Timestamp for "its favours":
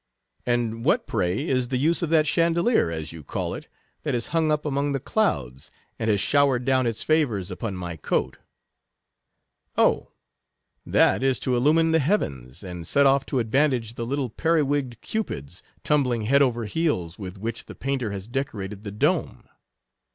6.87-7.51